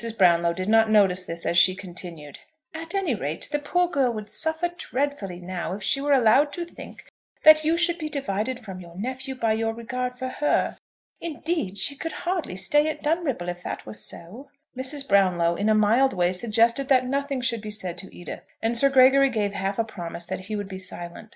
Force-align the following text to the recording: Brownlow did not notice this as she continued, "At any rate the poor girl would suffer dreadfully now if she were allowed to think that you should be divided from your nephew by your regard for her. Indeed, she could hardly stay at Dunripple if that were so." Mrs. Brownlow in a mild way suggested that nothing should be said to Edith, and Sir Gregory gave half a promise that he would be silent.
Brownlow 0.17 0.53
did 0.53 0.67
not 0.67 0.89
notice 0.89 1.25
this 1.25 1.45
as 1.45 1.59
she 1.59 1.75
continued, 1.75 2.39
"At 2.73 2.95
any 2.95 3.13
rate 3.13 3.47
the 3.51 3.59
poor 3.59 3.87
girl 3.87 4.11
would 4.13 4.31
suffer 4.31 4.69
dreadfully 4.75 5.37
now 5.39 5.75
if 5.75 5.83
she 5.83 6.01
were 6.01 6.11
allowed 6.11 6.51
to 6.53 6.65
think 6.65 7.05
that 7.43 7.63
you 7.63 7.77
should 7.77 7.99
be 7.99 8.09
divided 8.09 8.59
from 8.59 8.79
your 8.79 8.95
nephew 8.97 9.35
by 9.35 9.53
your 9.53 9.75
regard 9.75 10.15
for 10.15 10.27
her. 10.29 10.75
Indeed, 11.19 11.77
she 11.77 11.95
could 11.95 12.13
hardly 12.25 12.55
stay 12.55 12.87
at 12.89 13.03
Dunripple 13.03 13.47
if 13.47 13.61
that 13.61 13.85
were 13.85 13.93
so." 13.93 14.49
Mrs. 14.75 15.07
Brownlow 15.07 15.53
in 15.55 15.69
a 15.69 15.75
mild 15.75 16.13
way 16.13 16.31
suggested 16.31 16.87
that 16.87 17.05
nothing 17.05 17.39
should 17.41 17.61
be 17.61 17.69
said 17.69 17.95
to 17.99 18.11
Edith, 18.11 18.49
and 18.59 18.75
Sir 18.75 18.89
Gregory 18.89 19.29
gave 19.29 19.53
half 19.53 19.77
a 19.77 19.83
promise 19.83 20.25
that 20.25 20.45
he 20.47 20.55
would 20.55 20.67
be 20.67 20.79
silent. 20.79 21.29